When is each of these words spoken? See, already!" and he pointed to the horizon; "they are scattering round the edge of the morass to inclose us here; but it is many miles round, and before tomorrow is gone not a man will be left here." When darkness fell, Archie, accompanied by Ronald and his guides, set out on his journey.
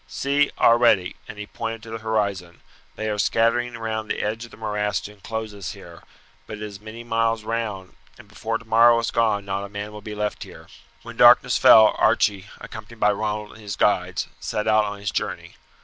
See, 0.07 0.49
already!" 0.57 1.15
and 1.27 1.37
he 1.37 1.45
pointed 1.45 1.83
to 1.83 1.91
the 1.91 1.99
horizon; 1.99 2.61
"they 2.95 3.07
are 3.07 3.19
scattering 3.19 3.77
round 3.77 4.09
the 4.09 4.23
edge 4.23 4.45
of 4.45 4.49
the 4.49 4.57
morass 4.57 4.99
to 5.01 5.11
inclose 5.11 5.53
us 5.53 5.73
here; 5.73 6.01
but 6.47 6.57
it 6.57 6.63
is 6.63 6.81
many 6.81 7.03
miles 7.03 7.43
round, 7.43 7.95
and 8.17 8.27
before 8.27 8.57
tomorrow 8.57 8.97
is 8.97 9.11
gone 9.11 9.45
not 9.45 9.63
a 9.63 9.69
man 9.69 9.91
will 9.91 10.01
be 10.01 10.15
left 10.15 10.41
here." 10.41 10.67
When 11.03 11.17
darkness 11.17 11.59
fell, 11.59 11.93
Archie, 11.99 12.47
accompanied 12.59 12.99
by 12.99 13.11
Ronald 13.11 13.51
and 13.51 13.61
his 13.61 13.75
guides, 13.75 14.27
set 14.39 14.67
out 14.67 14.85
on 14.85 14.99
his 14.99 15.11
journey. 15.11 15.55